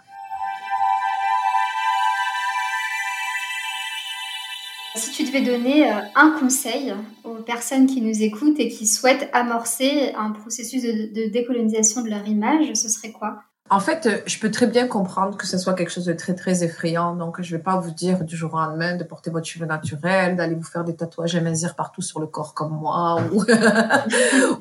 [4.96, 9.28] Si tu devais donner euh, un conseil aux personnes qui nous écoutent et qui souhaitent
[9.32, 13.42] amorcer un processus de, décolonisation de leur image, ce serait quoi?
[13.70, 16.62] En fait, je peux très bien comprendre que ce soit quelque chose de très très
[16.62, 17.16] effrayant.
[17.16, 20.36] Donc, je vais pas vous dire du jour au lendemain de porter votre cheveu naturel,
[20.36, 23.20] d'aller vous faire des tatouages amazir partout sur le corps comme moi.
[23.32, 23.42] Ou,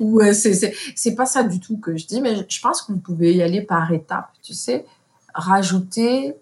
[0.00, 2.98] ou euh, c'est pas ça du tout que je dis, mais je pense que vous
[2.98, 4.30] pouvez y aller par étapes.
[4.42, 4.86] Tu sais,
[5.34, 6.34] rajouter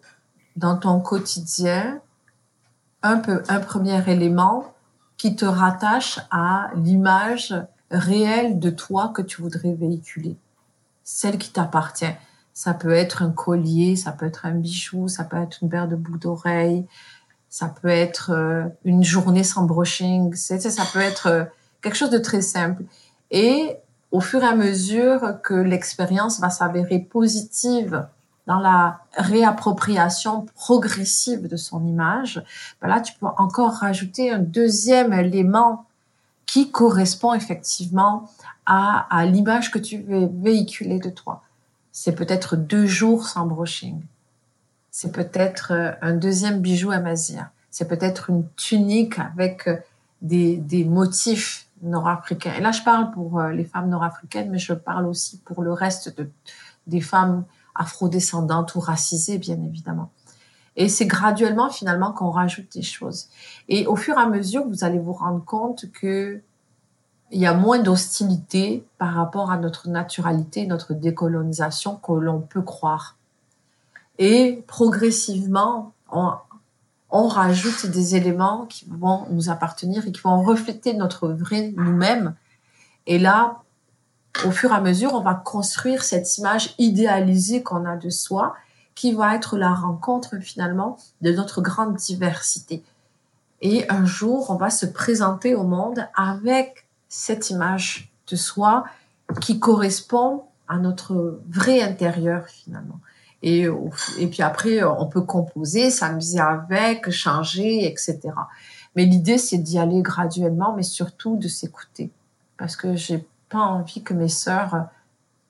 [0.56, 2.00] dans ton quotidien
[3.02, 4.72] un, peu, un premier élément
[5.16, 7.54] qui te rattache à l'image
[7.90, 10.36] réelle de toi que tu voudrais véhiculer,
[11.04, 12.14] celle qui t'appartient.
[12.54, 15.88] Ça peut être un collier, ça peut être un bijou, ça peut être une paire
[15.88, 16.86] de boucles d'oreilles,
[17.48, 20.56] ça peut être euh, une journée sans brushing, ça
[20.92, 21.44] peut être euh,
[21.82, 22.82] quelque chose de très simple.
[23.30, 23.76] Et
[24.10, 28.06] au fur et à mesure que l'expérience va s'avérer positive
[28.46, 32.42] dans la réappropriation progressive de son image,
[32.80, 35.86] ben là, tu peux encore rajouter un deuxième élément
[36.46, 38.28] qui correspond effectivement
[38.66, 41.42] à, l'image que tu veux véhiculer de toi.
[41.92, 44.00] C'est peut-être deux jours sans brushing.
[44.90, 47.48] C'est peut-être euh, un deuxième bijou à mazir.
[47.70, 49.76] C'est peut-être une tunique avec euh,
[50.20, 52.52] des, motifs nord-africains.
[52.54, 55.72] Et là, je parle pour euh, les femmes nord-africaines, mais je parle aussi pour le
[55.72, 56.28] reste de,
[56.86, 60.10] des femmes afrodescendantes ou racisées, bien évidemment.
[60.76, 63.28] Et c'est graduellement, finalement, qu'on rajoute des choses.
[63.68, 66.40] Et au fur et à mesure, vous allez vous rendre compte que
[67.30, 72.60] il y a moins d'hostilité par rapport à notre naturalité, notre décolonisation que l'on peut
[72.60, 73.16] croire.
[74.18, 76.32] Et progressivement, on,
[77.10, 82.34] on rajoute des éléments qui vont nous appartenir et qui vont refléter notre vrai nous-mêmes.
[83.06, 83.62] Et là,
[84.44, 88.54] au fur et à mesure, on va construire cette image idéalisée qu'on a de soi,
[88.94, 92.82] qui va être la rencontre finalement de notre grande diversité.
[93.60, 98.84] Et un jour, on va se présenter au monde avec cette image de soi
[99.40, 103.00] qui correspond à notre vrai intérieur finalement.
[103.42, 103.66] Et,
[104.18, 108.20] et puis après, on peut composer, s'amuser avec, changer, etc.
[108.94, 112.10] Mais l'idée, c'est d'y aller graduellement, mais surtout de s'écouter.
[112.56, 114.88] Parce que j'ai pas envie que mes sœurs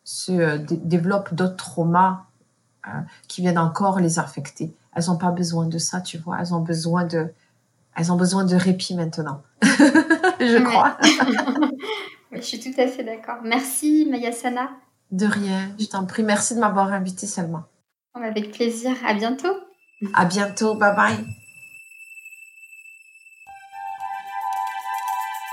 [0.05, 2.25] se euh, développent d'autres traumas
[2.87, 2.91] euh,
[3.29, 4.75] qui viennent encore les affecter.
[4.95, 6.39] Elles n'ont pas besoin de ça, tu vois.
[6.41, 7.33] Elles ont besoin de,
[7.97, 9.43] elles ont besoin de répit maintenant.
[9.63, 10.99] je crois.
[12.33, 13.39] je suis tout à fait d'accord.
[13.45, 14.71] Merci, Mayasana.
[15.13, 16.23] De rien, je t'en prie.
[16.23, 17.65] Merci de m'avoir invité, seulement.
[18.15, 18.93] Avec plaisir.
[19.07, 19.55] À bientôt.
[20.15, 20.75] À bientôt.
[20.75, 21.42] Bye bye.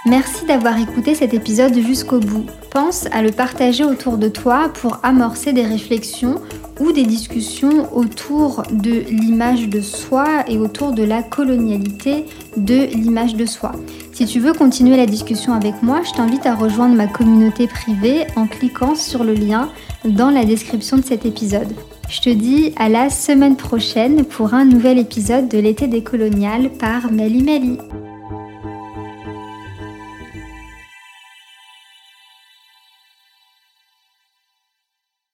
[0.05, 2.45] Merci d'avoir écouté cet épisode jusqu'au bout.
[2.71, 6.35] Pense à le partager autour de toi pour amorcer des réflexions
[6.79, 12.25] ou des discussions autour de l'image de soi et autour de la colonialité
[12.55, 13.73] de l'image de soi.
[14.13, 18.25] Si tu veux continuer la discussion avec moi, je t'invite à rejoindre ma communauté privée
[18.37, 19.69] en cliquant sur le lien
[20.05, 21.75] dans la description de cet épisode.
[22.07, 26.69] Je te dis à la semaine prochaine pour un nouvel épisode de l'été des coloniales
[26.69, 27.77] par Meli Meli.